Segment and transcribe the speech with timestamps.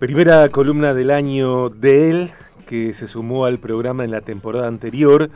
[0.00, 2.30] Primera columna del año de él,
[2.66, 5.28] que se sumó al programa en la temporada anterior.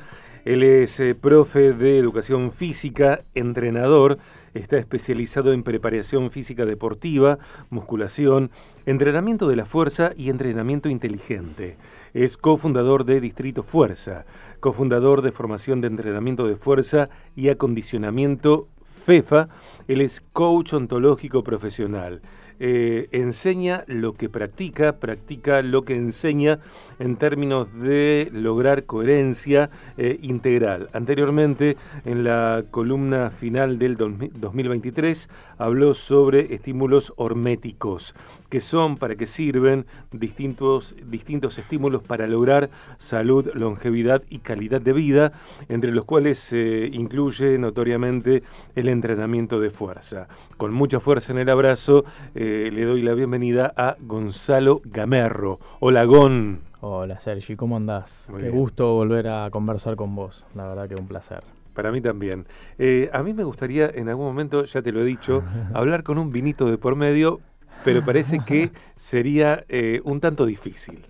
[0.46, 4.16] Él es eh, profe de educación física, entrenador,
[4.54, 7.38] está especializado en preparación física deportiva,
[7.68, 8.50] musculación,
[8.86, 11.76] entrenamiento de la fuerza y entrenamiento inteligente.
[12.14, 14.24] Es cofundador de Distrito Fuerza,
[14.60, 19.50] cofundador de formación de entrenamiento de fuerza y acondicionamiento FEFA.
[19.88, 22.22] Él es coach ontológico profesional.
[22.60, 26.60] Eh, enseña lo que practica, practica lo que enseña
[26.98, 30.88] en términos de lograr coherencia eh, integral.
[30.92, 38.14] Anteriormente, en la columna final del 2023, habló sobre estímulos horméticos,
[38.48, 44.92] que son, para qué sirven, distintos, distintos estímulos para lograr salud, longevidad y calidad de
[44.92, 45.32] vida,
[45.68, 48.42] entre los cuales se incluye notoriamente
[48.74, 50.28] el entrenamiento de fuerza.
[50.56, 52.04] Con mucha fuerza en el abrazo,
[52.44, 55.60] le doy la bienvenida a Gonzalo Gamerro.
[55.80, 56.60] Hola, Gon.
[56.80, 58.30] Hola, Sergi, ¿cómo andás?
[58.38, 60.46] Qué gusto volver a conversar con vos.
[60.54, 61.42] La verdad que un placer.
[61.72, 62.46] Para mí también.
[62.78, 66.18] Eh, a mí me gustaría en algún momento, ya te lo he dicho, hablar con
[66.18, 67.40] un vinito de por medio,
[67.82, 71.06] pero parece que sería eh, un tanto difícil.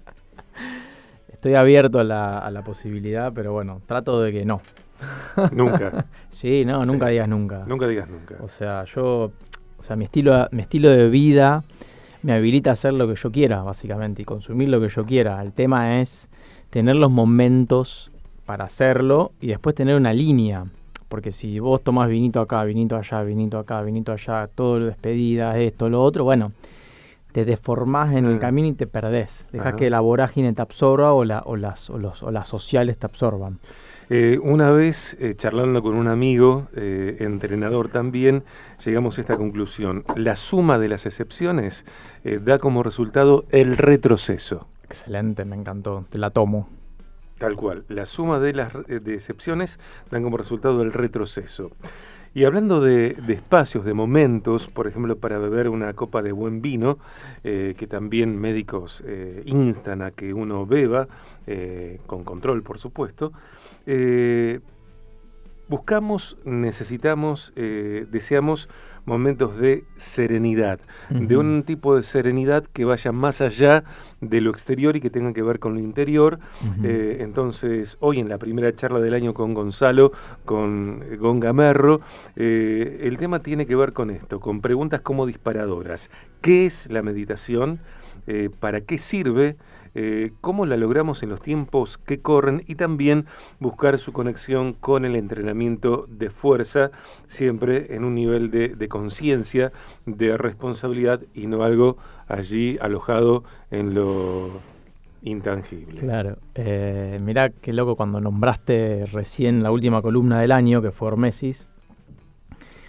[1.29, 4.61] Estoy abierto a la, posibilidad, pero bueno, trato de que no.
[5.51, 6.07] Nunca.
[6.29, 7.65] sí, no, nunca digas nunca.
[7.67, 8.37] Nunca digas nunca.
[8.41, 9.33] O sea, yo
[9.79, 11.65] o sea, mi estilo, mi estilo de vida
[12.23, 15.43] me habilita a hacer lo que yo quiera, básicamente, y consumir lo que yo quiera.
[15.43, 16.31] El tema es
[16.71, 18.11] tener los momentos
[18.47, 20.67] para hacerlo y después tener una línea.
[21.09, 25.57] Porque si vos tomás vinito acá, vinito allá, vinito acá, vinito allá, todo lo despedidas,
[25.59, 26.53] esto, lo otro, bueno,
[27.33, 28.39] te deformás en el mm.
[28.39, 29.47] camino y te perdés.
[29.53, 32.99] Dejas que la vorágine te absorba o, la, o, las, o, los, o las sociales
[32.99, 33.59] te absorban.
[34.11, 38.45] Eh, una vez, eh, charlando con un amigo, eh, entrenador también,
[38.85, 40.05] llegamos a esta conclusión.
[40.17, 41.85] La suma de las excepciones
[42.43, 44.67] da como resultado el retroceso.
[44.85, 46.05] Excelente, me encantó.
[46.09, 46.69] Te la tomo.
[47.39, 47.85] Tal cual.
[47.89, 49.79] La suma de las de excepciones
[50.11, 51.71] dan como resultado el retroceso.
[52.33, 56.99] Y hablando de, espacios, de momentos, por ejemplo, para beber una copa de buen vino,
[57.43, 59.05] que también médicos
[59.45, 61.07] instan a que uno beba,
[62.07, 63.33] con control, por supuesto,
[63.87, 64.61] eh,
[65.69, 68.69] buscamos, necesitamos, eh, deseamos
[69.07, 70.81] momentos de serenidad,
[71.11, 73.85] de un tipo de serenidad que vaya más allá
[74.23, 76.39] de lo exterior y que tenga que ver con lo interior.
[76.83, 80.13] Eh, entonces, hoy en la primera charla del año con Gonzalo,
[80.47, 82.01] con Gongamerro,
[82.35, 86.09] el tema tiene que ver con esto, con preguntas como disparadoras.
[86.41, 87.81] ¿Qué es la meditación?
[88.61, 89.57] ¿Para qué sirve?
[89.97, 93.27] Eh, cómo la logramos en los tiempos que corren y también
[93.61, 96.91] buscar su conexión con el entrenamiento de fuerza,
[97.29, 99.73] siempre en un nivel de, conciencia,
[100.05, 101.97] de responsabilidad y no algo
[102.27, 104.51] allí alojado en lo
[105.23, 105.95] intangible.
[105.95, 111.07] Claro, eh, mirá qué loco cuando nombraste recién la última columna del año, que fue
[111.09, 111.69] Hormesis,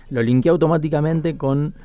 [0.10, 1.76] lo linké automáticamente con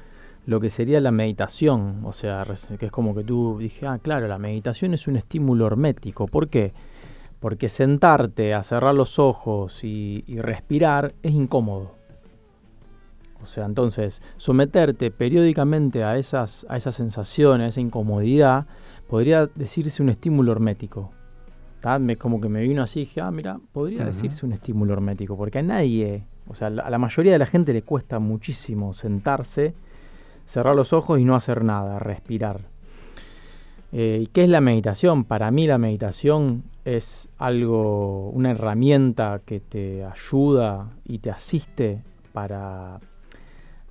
[0.46, 2.46] lo que sería la meditación, o sea,
[2.78, 6.26] que es como que tú dije, ah, claro, la meditación es un estímulo hermético.
[6.26, 6.72] ¿Por qué?
[7.40, 11.92] Porque sentarte, a cerrar los ojos y, respirar es incómodo.
[13.42, 18.66] O sea, entonces, someterte periódicamente a esas, a esas sensaciones, a esa incomodidad,
[19.08, 21.12] podría decirse un estímulo hermético.
[21.98, 25.60] Me, como que me vino así, dije, ah, mira, podría decirse un estímulo hermético, porque
[25.60, 29.74] a nadie, o sea, a la mayoría de la gente le cuesta muchísimo sentarse
[30.50, 32.62] cerrar los ojos y no hacer nada, respirar.
[33.92, 35.22] Eh, ¿Y qué es la meditación?
[35.22, 42.02] Para mí la meditación es algo, una herramienta que te ayuda y te asiste
[42.32, 42.98] para,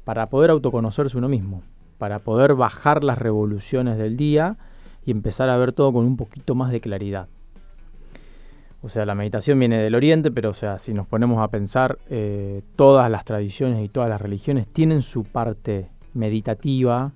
[0.03, 1.63] para poder autoconocerse uno mismo,
[1.97, 4.57] para poder bajar las revoluciones del día
[5.05, 7.29] y empezar a ver todo con un poquito más de claridad.
[8.81, 11.99] O sea, la meditación viene del Oriente, pero o sea, si nos ponemos a pensar,
[12.09, 17.13] eh, todas las tradiciones y todas las religiones tienen su parte meditativa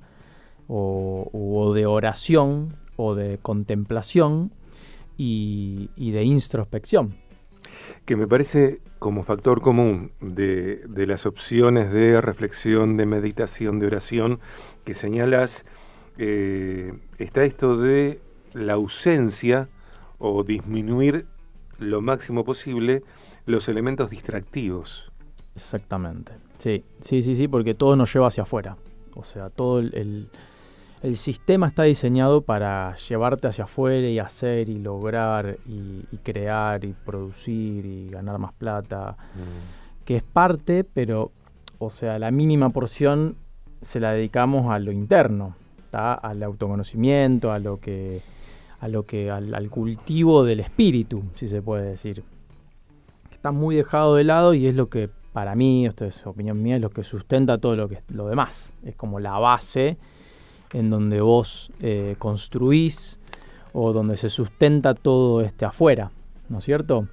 [0.68, 4.52] o, de oración o de contemplación
[5.18, 7.16] y, de introspección.
[8.06, 14.40] Que me parece como factor común de, las opciones de reflexión, de meditación, de oración
[14.84, 15.66] que señalas,
[16.18, 18.22] eh, está esto de
[18.54, 19.70] la ausencia
[20.20, 21.26] o disminuir
[21.80, 23.04] lo máximo posible
[23.46, 25.12] los elementos distractivos.
[25.56, 26.34] Exactamente.
[26.58, 28.78] Sí, sí, sí, sí, porque todo nos lleva hacia afuera.
[29.16, 30.30] O sea, todo el,
[31.16, 37.86] sistema está diseñado para llevarte hacia afuera y hacer y lograr y, crear y producir
[37.86, 40.06] y ganar más plata, mm.
[40.06, 41.32] que es parte, pero,
[41.80, 43.36] o sea, la mínima porción
[43.82, 48.22] se la dedicamos a lo interno, está al autoconocimiento, a lo que,
[48.80, 52.24] a lo que, al, cultivo del espíritu, si se puede decir.
[53.32, 56.76] Está muy dejado de lado y es lo que, para mí, esto es opinión mía,
[56.76, 58.74] es lo que sustenta todo lo que lo demás.
[58.84, 59.98] Es como la base
[60.72, 63.20] en donde vos eh, construís
[63.74, 66.12] o donde se sustenta todo este afuera,
[66.50, 67.08] ¿no es cierto?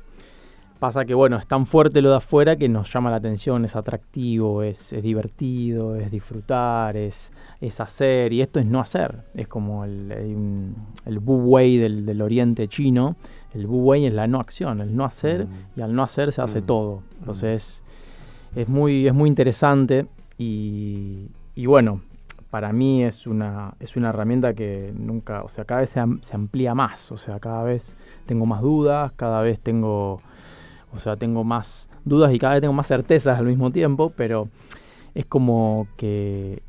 [0.79, 3.77] Pasa que, bueno, es tan fuerte lo de afuera que nos llama la atención, es
[3.77, 9.25] atractivo, es, divertido, es disfrutar, es, es, hacer, y esto es no hacer.
[9.35, 10.11] Es como el,
[11.05, 13.17] el, Wu Wei del, oriente chino.
[13.53, 15.79] El Wu Wei es la no acción, el no hacer, mm.
[15.79, 16.67] y al no hacer se hace mm.
[16.67, 17.03] todo.
[17.19, 17.85] Entonces,
[18.55, 20.07] es, muy, es muy interesante
[20.39, 22.03] y, y bueno,
[22.51, 26.35] para mí es una, es una herramienta que nunca, o sea, cada vez se, se,
[26.35, 30.21] amplía más, o sea, cada vez tengo más dudas, cada vez tengo,
[30.93, 34.49] o sea, tengo más dudas y cada vez tengo más certezas al mismo tiempo, pero
[35.15, 36.63] es como que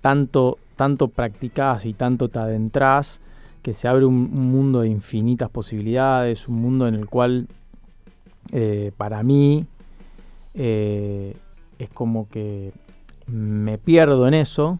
[0.00, 3.20] tanto, tanto practicás y tanto te adentras
[3.62, 7.46] que se abre un, mundo de infinitas posibilidades, un mundo en el cual
[8.52, 9.66] eh, para mí
[10.54, 11.36] eh,
[11.78, 12.72] es como que
[13.26, 14.78] me pierdo en eso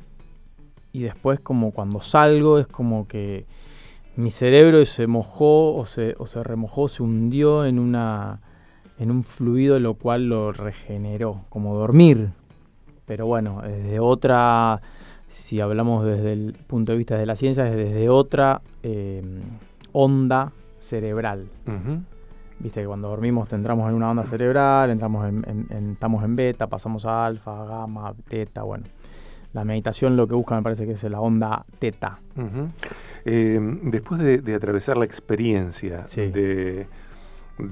[0.93, 3.47] y después como cuando salgo es como que
[4.17, 8.41] mi cerebro se mojó o se, o se remojó, se hundió en, una,
[8.99, 12.31] en un fluido lo cual lo regeneró, como dormir.
[13.07, 14.83] Pero bueno, desde otra,
[15.29, 19.23] si hablamos desde el punto de vista de la ciencia, es desde otra eh,
[19.93, 21.49] onda cerebral.
[22.61, 27.07] Viste que cuando dormimos entramos en una onda cerebral, entramos en, estamos en beta, pasamos
[27.07, 28.85] a alfa, gamma, teta, bueno.
[29.55, 32.21] La meditación lo que busca me parece que es la onda teta.
[33.25, 36.87] Em, después de, atravesar la experiencia de,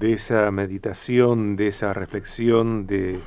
[0.00, 3.20] esa meditación, de esa reflexión, de,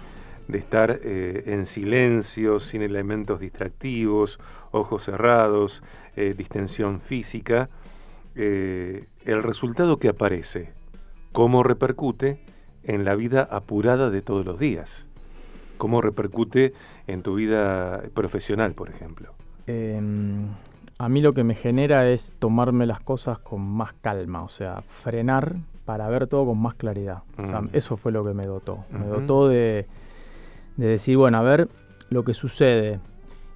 [0.51, 4.39] estar eh, en silencio, sin elementos distractivos,
[4.71, 5.81] ojos cerrados,
[6.17, 7.69] eh, distensión física,
[8.35, 10.73] eh, el resultado que aparece,
[11.31, 12.43] cómo repercute
[12.83, 15.11] en la vida apurada de todos los días
[15.81, 16.75] cómo repercute
[17.07, 19.33] en tu vida profesional, por ejemplo.
[19.65, 20.45] Em,
[20.99, 24.83] a mí lo que me genera es tomarme las cosas con más calma, o sea,
[24.85, 27.23] frenar para ver todo con más claridad.
[27.35, 27.69] Mm.
[27.73, 28.85] eso fue lo que me dotó.
[28.91, 29.87] Me dotó de,
[30.77, 31.67] decir, bueno, a ver
[32.09, 32.99] lo que sucede.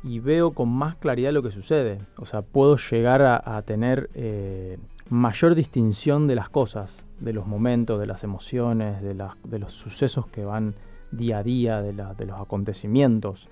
[0.03, 1.99] Y veo con más claridad lo que sucede.
[2.17, 4.79] O sea, puedo llegar a, tener eh,
[5.09, 10.27] mayor distinción de las cosas, de los momentos, de las emociones, de, de los sucesos
[10.27, 10.75] que van
[11.11, 13.47] día a día de, de los acontecimientos.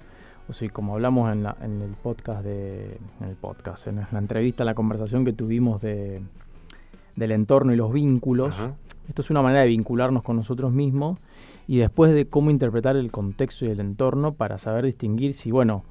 [0.49, 2.97] O sea, como hablamos en, la, en, el podcast de.
[3.21, 6.21] En el podcast, en la entrevista, la conversación que tuvimos de,
[7.15, 8.57] del entorno y los vínculos.
[9.07, 11.19] Esto es una manera de vincularnos con nosotros mismos
[11.67, 15.83] y después de cómo interpretar el contexto y el entorno para saber distinguir si, bueno,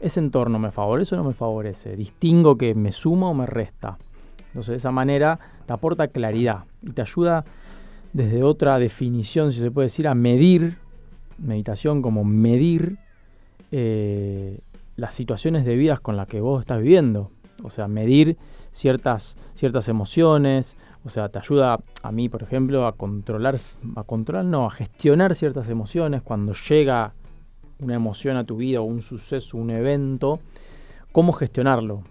[0.00, 1.96] ese entorno me favorece o no me favorece.
[1.96, 3.98] Distingo que me suma o me resta.
[4.54, 7.44] Entonces, de esa manera te aporta claridad y te ayuda
[8.12, 10.78] desde otra definición, si se puede decir, a medir
[11.38, 12.98] meditación como medir
[13.72, 14.60] eh,
[14.94, 17.32] las situaciones de vida con las que vos estás viviendo.
[17.64, 18.36] O sea, medir
[18.70, 20.76] ciertas, ciertas emociones.
[21.04, 23.56] O sea, te ayuda a mí, por ejemplo, a controlar,
[23.96, 26.22] a controlar, no, a gestionar ciertas emociones.
[26.22, 27.12] Cuando llega
[27.80, 30.38] una emoción a tu vida o un suceso, un evento,
[31.10, 32.04] cómo gestionarlo.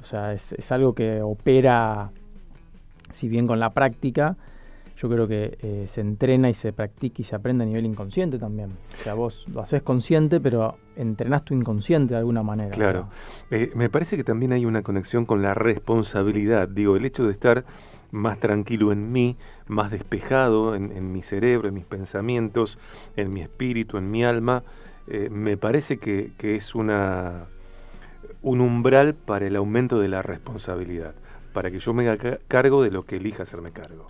[0.00, 2.10] O sea, es, es algo que opera,
[3.12, 4.36] si bien con la práctica,
[4.96, 8.38] yo creo que eh, se entrena y se practica y se aprende a nivel inconsciente
[8.38, 8.70] también.
[8.98, 12.70] O sea, vos lo haces consciente, pero entrenás tu inconsciente de alguna manera.
[12.70, 13.08] Claro.
[13.50, 16.68] Eh, me parece que también hay una conexión con la responsabilidad.
[16.68, 17.64] Digo, el hecho de estar
[18.10, 22.78] más tranquilo en mí, más despejado en, mi cerebro, en mis pensamientos,
[23.16, 24.62] en mi espíritu, en mi alma,
[25.08, 27.48] eh, me parece que, que es una,
[28.46, 31.16] un umbral para el aumento de la responsabilidad,
[31.52, 34.06] para que yo me haga cargo de lo que elija hacerme cargo.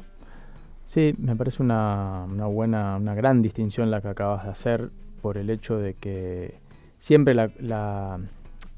[0.85, 4.91] Sí, me parece una, buena, una gran distinción la que acabas de hacer
[5.23, 6.59] por el hecho de que
[6.99, 8.21] siempre la,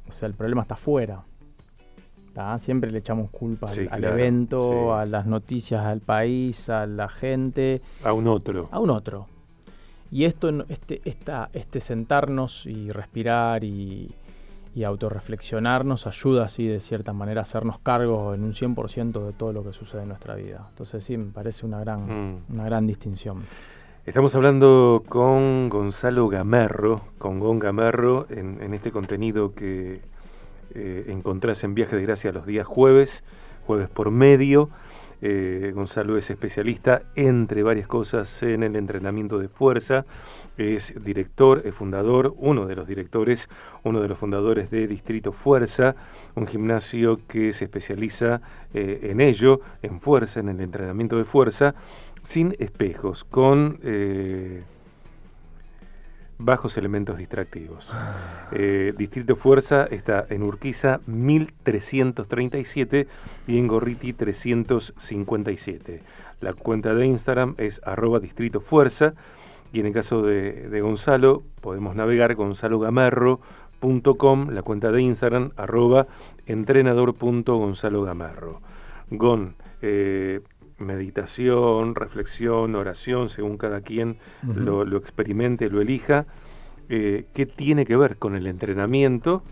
[0.08, 1.24] o sea, el problema está afuera.
[2.60, 7.82] Siempre le echamos culpa al, evento, a las noticias, al país, a la gente.
[8.04, 8.68] A un otro.
[8.70, 9.26] A un otro.
[10.12, 14.14] Y esto, este, esta, este sentarnos y respirar y,
[14.74, 19.32] y autorreflexionar nos ayuda así de cierta manera a hacernos cargo en un 100% de
[19.32, 20.66] todo lo que sucede en nuestra vida.
[20.70, 22.44] Entonces sí, me parece una gran, mm.
[22.50, 23.42] una gran distinción.
[24.08, 30.00] Estamos hablando con Gonzalo Gamerro, con Gon Gamerro, en, este contenido que
[30.74, 33.22] eh, encontrás en Viaje de Gracia los días jueves,
[33.66, 34.70] jueves por medio.
[35.20, 40.06] Eh, Gonzalo es especialista, entre varias cosas, en el entrenamiento de fuerza.
[40.56, 43.48] Es director, es fundador, uno de los directores,
[43.84, 45.96] uno de los fundadores de Distrito Fuerza,
[46.34, 48.40] un gimnasio que se especializa
[48.74, 51.74] eh, en ello, en fuerza, en el entrenamiento de fuerza,
[52.22, 53.78] sin espejos, con...
[53.82, 54.62] Eh,
[56.38, 57.94] bajos elementos distractivos.
[58.52, 63.06] Eh, Distrito Fuerza está en Urquiza 1337
[63.46, 66.02] y en Gorriti 357.
[66.40, 69.14] La cuenta de Instagram es arroba Distrito Fuerza
[69.72, 76.06] y en el caso de, Gonzalo podemos navegar gonzalogamerro.com, la cuenta de Instagram arroba
[76.46, 78.60] entrenador.gonzalogamerro.
[79.10, 80.42] Gon, eh,
[80.78, 86.26] meditación, reflexión, oración, según cada quien lo, experimente, lo elija,
[86.88, 89.42] eh, ¿qué tiene que ver con el entrenamiento?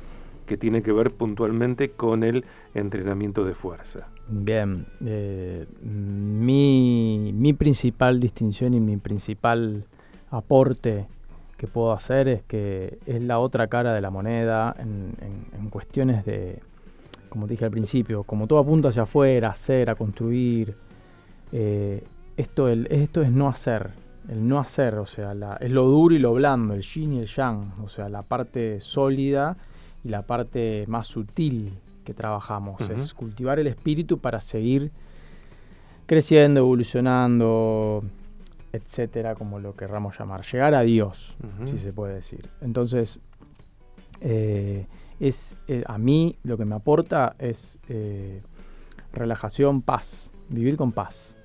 [0.47, 4.09] ¿Qué tiene que ver puntualmente con el entrenamiento de fuerza?
[4.29, 9.85] Bien, eh, mi, mi, principal distinción y mi principal
[10.31, 11.07] aporte
[11.57, 15.15] que puedo hacer es que es la otra cara de la moneda en,
[15.59, 16.61] en cuestiones de,
[17.29, 20.75] como dije al principio, como todo apunta hacia afuera, hacer, a construir,
[21.53, 22.05] eh,
[22.37, 23.91] esto, el, esto es no hacer,
[24.29, 27.27] el no hacer, o sea, es lo duro y lo blando, el yin y el
[27.27, 29.57] yang, o sea, la parte sólida
[30.05, 31.73] y la parte más sutil
[32.05, 34.93] que trabajamos, es cultivar el espíritu para seguir
[36.07, 38.05] creciendo, evolucionando,
[38.73, 42.49] etcétera, como lo querramos llamar, llegar a Dios, si se puede decir.
[42.61, 43.21] Entonces,
[44.21, 44.87] eh,
[45.19, 47.79] es eh, a mí lo que me aporta es
[49.13, 51.37] relajación, paz, vivir con paz.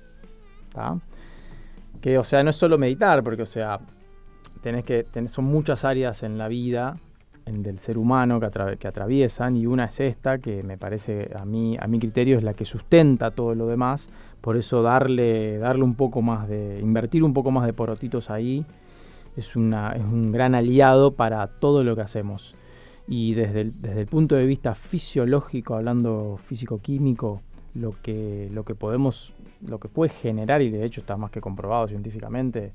[2.00, 3.80] Que, o sea, no es solo meditar, porque, o sea,
[4.60, 6.96] tenés que, tenés, son muchas áreas en la vida
[7.46, 11.76] en, del ser humano que, atraviesan y una es esta, que me parece a mí,
[11.78, 15.94] a mi criterio es la que sustenta todo lo demás, por eso darle, darle un
[15.94, 18.64] poco más de, invertir un poco más de porotitos ahí
[19.36, 22.54] es, una, es un gran aliado para todo lo que hacemos.
[23.08, 27.42] Y desde el, desde el punto de vista fisiológico, hablando físico-químico,
[27.74, 29.32] lo que, lo que podemos
[29.66, 32.72] lo que puede generar, y de hecho está más que comprobado científicamente,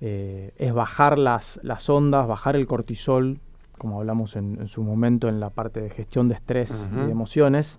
[0.00, 3.38] eh, es bajar las, las ondas, bajar el cortisol,
[3.78, 7.78] como hablamos en, su momento en la parte de gestión de estrés y de emociones.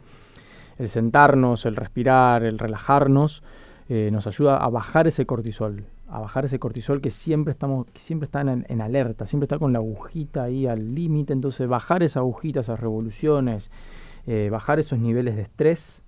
[0.78, 3.44] El sentarnos, el respirar, el relajarnos,
[3.88, 8.00] eh, nos ayuda a bajar ese cortisol, a bajar ese cortisol que siempre estamos, que
[8.00, 12.20] siempre está en, alerta, siempre está con la agujita ahí al límite, entonces bajar esa
[12.20, 13.72] agujita, esas revoluciones,
[14.28, 16.04] eh, bajar esos niveles de estrés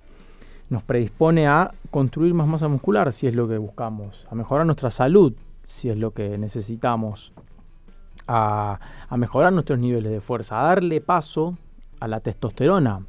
[0.69, 4.91] nos predispone a construir más masa muscular, si es lo que buscamos, a mejorar nuestra
[4.91, 5.33] salud,
[5.63, 7.31] si es lo que necesitamos,
[8.27, 8.79] a,
[9.15, 11.57] mejorar nuestros niveles de fuerza, a darle paso
[11.99, 12.99] a la testosterona.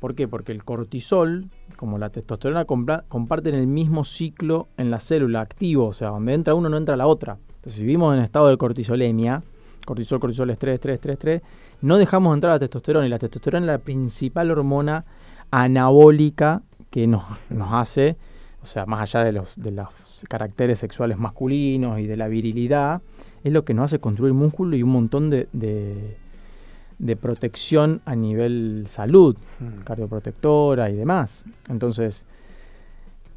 [0.00, 0.26] ¿Por qué?
[0.26, 1.46] Porque el cortisol,
[1.76, 6.54] como la testosterona, comparten el mismo ciclo en la célula activo, o sea, donde entra
[6.54, 7.38] uno no entra la otra.
[7.56, 9.44] Entonces, si vivimos en estado de cortisolemia,
[9.86, 11.42] cortisol, cortisol, estrés, estrés, estrés, estrés,
[11.80, 15.04] no dejamos entrar la testosterona y la testosterona es la principal hormona
[15.52, 16.62] anabólica
[16.92, 17.24] que nos,
[17.70, 18.16] hace,
[18.62, 19.88] o sea, más allá de los, de los
[20.28, 23.00] caracteres sexuales masculinos y de la virilidad,
[23.42, 28.84] es lo que nos hace construir músculo y un montón de, de, protección a nivel
[28.88, 29.84] salud, hmm.
[29.84, 31.46] cardioprotectora y demás.
[31.70, 32.26] Entonces,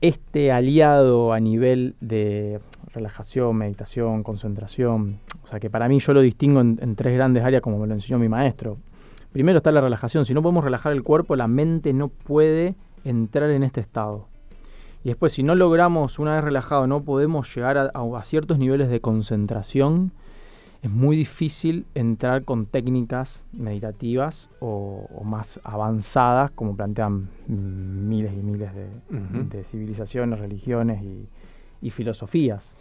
[0.01, 2.59] este aliado a nivel de
[2.93, 7.43] relajación, meditación, concentración, o sea que para mí yo lo distingo en, en, tres grandes
[7.43, 8.77] áreas como me lo enseñó mi maestro.
[9.31, 13.49] Primero está la relajación, si no podemos relajar el cuerpo, la mente no puede entrar
[13.51, 14.27] en este estado.
[15.05, 19.01] Y después, si no logramos, una vez relajado, no podemos llegar a, ciertos niveles de
[19.01, 20.11] concentración,
[20.81, 28.71] es muy difícil entrar con técnicas meditativas o, más avanzadas, como plantean miles y miles
[28.73, 31.03] de, civilizaciones, religiones
[31.81, 32.75] y, filosofías.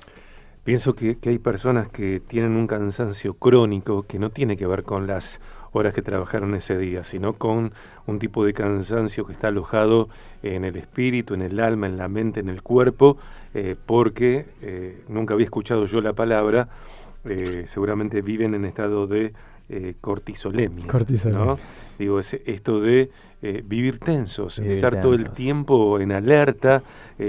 [0.65, 5.07] Pienso que, hay personas que tienen un cansancio crónico que no tiene que ver con
[5.07, 5.43] las
[5.73, 7.75] horas que trabajaron ese día, sino con
[8.07, 10.09] un tipo de cansancio que está alojado
[10.43, 13.19] en el espíritu, en el alma, en la mente, en el cuerpo,
[13.53, 16.69] eh, porque eh, nunca había escuchado yo la palabra,
[17.29, 19.35] eh, seguramente viven en estado de
[20.01, 20.87] cortisolemia.
[20.87, 21.57] Cortisolemia.
[21.99, 23.11] Digo, es esto de
[23.65, 26.83] vivir tensos, de estar todo el tiempo en alerta,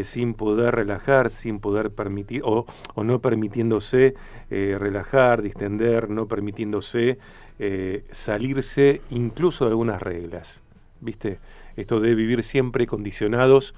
[0.03, 4.15] sin poder relajar, sin poder permitir, o, o no permitiéndose
[4.49, 7.17] relajar, distender, no permitiéndose
[7.57, 10.61] eh, salirse incluso de algunas reglas.
[10.99, 11.39] ¿Viste?
[11.77, 13.73] Esto de vivir siempre condicionados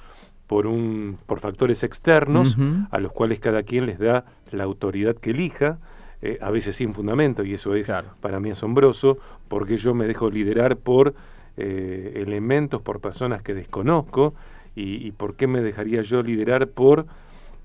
[0.48, 2.58] por, un, por factores externos
[2.90, 5.78] a los cuales cada quien les da la autoridad que elija,
[6.20, 10.32] eh, a veces sin fundamento, y eso es para mí asombroso, porque yo me dejo
[10.32, 11.14] liderar por
[11.58, 14.34] eh, elementos, por personas que desconozco,
[14.80, 17.08] y, por qué me dejaría yo liderar por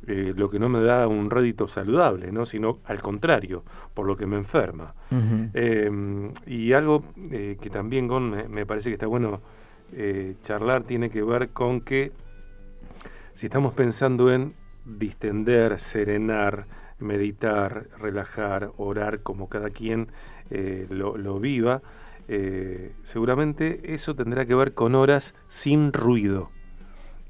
[0.07, 2.47] eh, lo que no me da un rédito saludable, ¿no?
[2.47, 4.95] sino al contrario, por lo que me enferma.
[5.53, 9.43] Em, y algo que también, Gon, me, parece que está bueno
[10.43, 12.13] charlar, tiene que ver con que
[13.35, 14.55] si estamos pensando en
[14.87, 16.67] distender, serenar,
[17.03, 20.09] meditar, relajar, orar, como cada quien
[20.91, 21.83] lo, viva,
[22.29, 26.51] eh, seguramente eso tendrá que ver con horas sin ruido.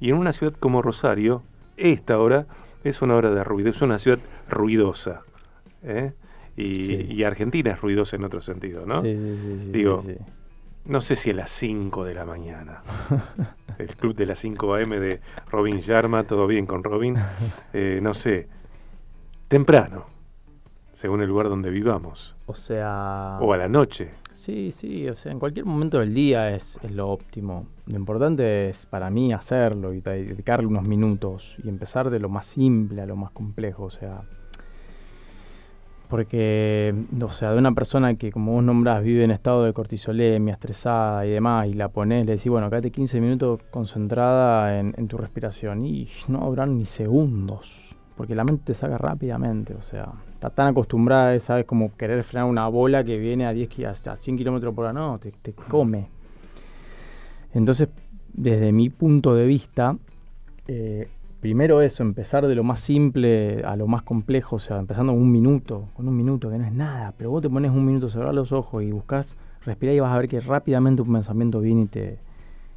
[0.00, 1.42] Y en una ciudad como Rosario,
[1.76, 2.46] esta hora
[2.84, 5.22] es una hora de ruido, es una ciudad ruidosa.
[5.82, 6.12] ¿eh?
[6.56, 9.00] Y, Argentina es ruidosa en otro sentido, ¿no?
[9.00, 9.70] Sí, sí, sí.
[9.72, 10.04] Digo,
[10.86, 12.82] no sé si a las 5 de la mañana.
[13.78, 17.16] El club de las 5 AM de Robin Yarma, todo bien con Robin.
[17.72, 18.48] Eh, no sé,
[19.52, 20.06] temprano,
[20.94, 22.34] según el lugar donde vivamos.
[22.46, 23.36] O sea...
[23.38, 24.14] O a la noche.
[24.32, 27.66] Sí, sí, o sea, en cualquier momento del día es, lo óptimo.
[27.84, 32.46] Lo importante es para mí hacerlo y dedicarle unos minutos y empezar de lo más
[32.46, 34.22] simple a lo más complejo, o sea,
[36.08, 40.54] porque, o sea, de una persona que, como vos nombrás, vive en estado de cortisolemia,
[40.54, 45.08] estresada y demás, y la ponés, le decís, bueno, quédate 15 minutos concentrada en, en
[45.08, 50.12] tu respiración, y no habrán ni segundos, porque la mente te saca rápidamente, o sea,
[50.34, 51.64] está tan acostumbrada, ¿sabes?
[51.64, 55.18] Como querer frenar una bola que viene a 10 hasta 100 kilómetros por hora, no,
[55.18, 56.08] te, come.
[57.54, 57.88] Entonces,
[58.32, 59.96] desde mi punto de vista,
[60.66, 61.08] eh,
[61.40, 65.22] primero eso, empezar de lo más simple a lo más complejo, o sea, empezando con
[65.22, 68.08] un minuto, con un minuto que no es nada, pero vos te pones un minuto,
[68.08, 71.82] cerrar los ojos y buscas, respirar y vas a ver que rápidamente un pensamiento viene
[71.82, 72.18] y te,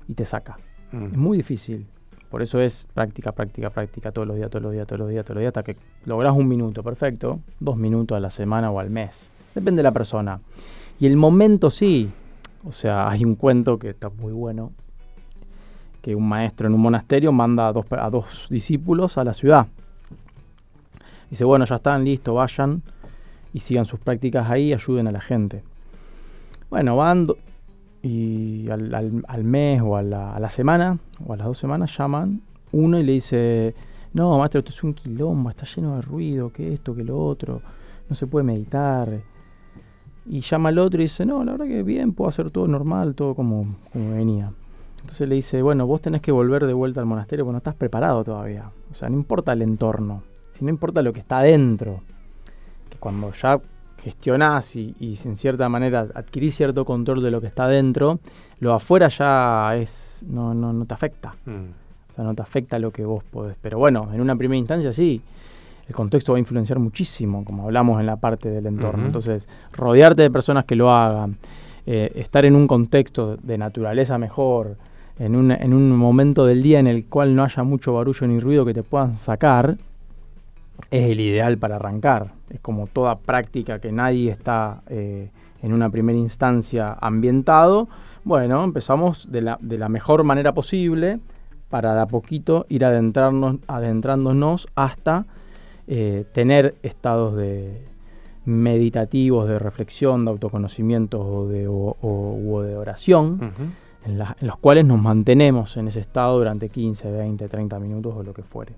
[0.08, 0.58] y te saca.
[0.92, 1.06] Mm.
[1.06, 1.88] Es muy difícil,
[2.36, 5.24] por eso es práctica, práctica, práctica todos los días, todos los días, todos los días,
[5.24, 8.80] todos los días, hasta que logras un minuto, perfecto, dos minutos a la semana o
[8.82, 9.32] al mes.
[9.54, 10.42] Depende de la persona.
[11.00, 12.12] Y el momento sí.
[12.66, 14.74] O sea, hay un cuento que está muy bueno,
[16.02, 19.68] que un maestro en un monasterio manda a dos, a dos discípulos a la ciudad.
[21.30, 22.82] Dice, bueno, ya están, listos, vayan
[23.54, 25.64] y sigan sus prácticas ahí, ayuden a la gente.
[26.70, 27.28] Bueno, van
[28.06, 32.40] y al, mes o a la, semana o a las dos semanas llaman
[32.72, 33.74] uno y le dice,
[34.14, 37.62] no, maestro, esto es un quilombo, está lleno de ruido, que esto, que lo otro,
[38.08, 39.22] no se puede meditar.
[40.28, 43.16] Y llama al otro y dice, no, la verdad que bien, puedo hacer todo normal,
[43.16, 44.52] todo como, como venía.
[45.02, 47.76] Entonces le dice, bueno, vos tenés que volver de vuelta al monasterio porque no estás
[47.76, 48.70] preparado todavía.
[48.92, 52.02] O sea, no importa el entorno, si no importa lo que está adentro.
[52.90, 53.60] Que cuando ya
[54.06, 58.20] gestionás y, en cierta manera adquirís cierto control de lo que está dentro,
[58.60, 61.34] lo afuera ya es no, no, no te afecta.
[61.46, 62.12] Mm.
[62.12, 63.58] O sea, no te afecta lo que vos podés.
[63.60, 65.22] Pero bueno, en una primera instancia sí.
[65.88, 69.06] El contexto va a influenciar muchísimo, como hablamos en la parte del entorno.
[69.06, 71.38] Entonces, rodearte de personas que lo hagan,
[71.86, 74.78] eh, estar en un contexto de naturaleza mejor,
[75.20, 78.40] en un, en un momento del día en el cual no haya mucho barullo ni
[78.40, 79.78] ruido que te puedan sacar,
[80.92, 82.34] es el ideal para arrancar.
[82.50, 85.30] Es como toda práctica que nadie está eh,
[85.62, 87.88] en una primera instancia ambientado.
[88.24, 91.20] Bueno, empezamos de la, de la, mejor manera posible
[91.70, 95.26] para de a poquito ir adentrarnos, adentrándonos hasta
[95.88, 97.82] eh, tener estados de
[98.46, 103.52] meditativos, de reflexión, de autoconocimiento o de, o, de oración,
[104.06, 108.34] en, los cuales nos mantenemos en ese estado durante 15, 20, 30 minutos o lo
[108.34, 108.74] que fuere.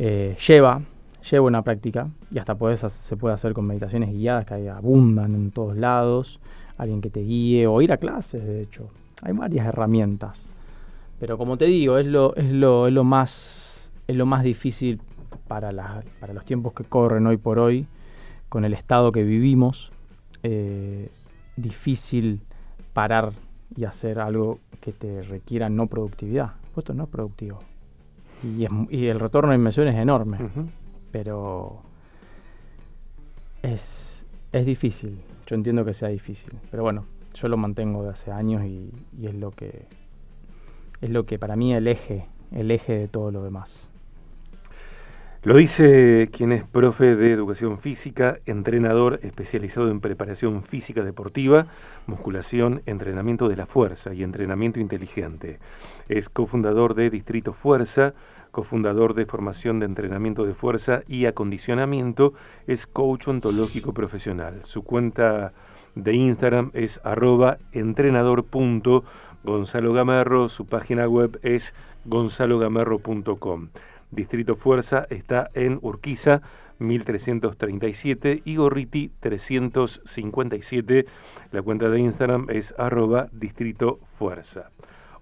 [0.00, 0.80] Eh, lleva,
[1.28, 2.56] lleva una práctica y hasta
[2.88, 6.38] se puede hacer con meditaciones guiadas que abundan en todos lados,
[6.76, 8.90] alguien que te guíe o ir a clases, de hecho.
[9.22, 10.54] Hay varias herramientas.
[11.18, 15.00] Pero como te digo, es lo, es lo, es lo, más, es lo más difícil
[15.48, 15.72] para,
[16.20, 17.88] para los tiempos que corren hoy por hoy,
[18.48, 19.90] con el estado que vivimos.
[20.44, 21.10] Eh,
[21.56, 22.42] difícil
[22.92, 23.32] parar
[23.74, 26.52] y hacer algo que te requiera no productividad.
[26.76, 27.58] Esto no es productivo
[28.42, 30.38] y, el retorno de inversión es enorme.
[31.10, 31.82] Pero
[33.62, 35.20] es, es difícil.
[35.46, 36.52] Yo entiendo que sea difícil.
[36.70, 39.86] Pero bueno, yo lo mantengo de hace años y, es lo que
[41.00, 43.92] es lo que para mí el eje, el eje de todo lo demás.
[45.44, 51.68] Lo dice quien es profe de educación física, entrenador especializado en preparación física deportiva,
[52.08, 55.60] musculación, entrenamiento de la fuerza y entrenamiento inteligente.
[56.08, 58.14] Es cofundador de Distrito Fuerza,
[58.50, 62.32] cofundador de formación de entrenamiento de fuerza y acondicionamiento,
[62.66, 64.64] es coach ontológico profesional.
[64.64, 65.52] Su cuenta
[65.94, 71.74] de Instagram es arroba entrenador.gonzalogamerro, su página web es
[72.06, 73.68] gonzalogamerro.com.
[74.10, 76.42] Distrito Fuerza está en Urquiza
[76.78, 81.06] 1337 y Gorriti 357.
[81.52, 84.70] La cuenta de Instagram es arroba distrito fuerza.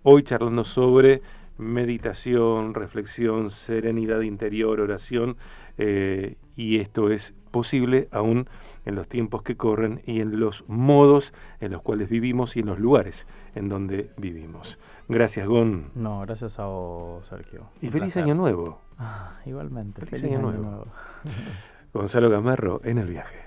[0.02, 1.22] Hoy charlando sobre
[1.58, 5.36] meditación, reflexión, serenidad interior, oración,
[5.78, 8.48] eh, y esto es posible aún
[8.86, 12.66] en los tiempos que corren y en los modos en los cuales vivimos y en
[12.66, 14.78] los lugares en donde vivimos.
[15.08, 15.90] Gracias, Gon.
[15.94, 17.68] No, gracias a vos, Sergio.
[17.82, 18.80] Y feliz año nuevo.
[18.98, 20.06] Ah, igualmente.
[20.06, 20.86] Feliz, año, nuevo.
[21.92, 23.45] Gonzalo Gamarro en el viaje.